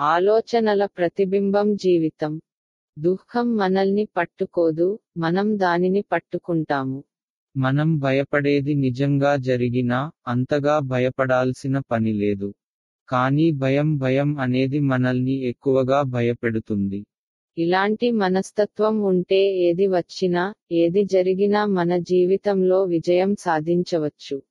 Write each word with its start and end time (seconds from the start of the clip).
ఆలోచనల 0.00 0.86
ప్రతిబింబం 0.86 1.76
జీవితం. 1.76 2.40
దుఃఖం 2.98 3.56
మనల్ని 3.56 4.04
పట్టుకోదు 4.16 4.98
మనం 5.16 5.58
దానిని 5.58 6.02
పట్టుకుంటాము. 6.02 7.04
మనం 7.56 7.98
భయపడేది 7.98 8.74
నిజంగా 8.74 9.36
జరిగినా 9.36 10.10
అంతగా 10.28 10.78
భయపడాల్సిన 10.78 11.78
పని 11.78 12.12
లేదు. 12.12 12.54
కానీ 13.08 13.50
భయం 13.50 13.96
భయం 13.96 14.38
అనేది 14.38 14.78
మనల్ని 14.78 15.32
ఎక్కువగా 15.32 16.02
భయపెడుతుంది. 16.02 17.06
ఇలాంటి 17.58 18.10
మనస్తత్వం 18.10 19.00
ఉంటే 19.02 19.52
ఏది 19.56 19.86
వచ్చినా 19.86 20.54
ఏది 20.72 21.04
జరిగినా 21.04 21.66
మన 21.66 21.96
జీవితంలో 21.96 22.84
విజయం 22.84 23.36
సాధించవచ్చు. 23.36 24.42